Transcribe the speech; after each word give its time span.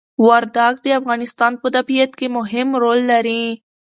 وردګ 0.27 0.73
د 0.85 0.87
افغانستان 0.99 1.53
په 1.61 1.67
طبيعت 1.75 2.11
کي 2.19 2.27
مهم 2.37 2.67
ړول 2.81 2.99
لري 3.11 3.43